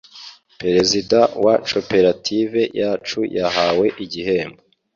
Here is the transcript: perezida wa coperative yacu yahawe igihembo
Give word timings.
perezida 0.59 1.19
wa 1.43 1.55
coperative 1.69 2.61
yacu 2.79 3.19
yahawe 3.37 3.85
igihembo 4.03 4.61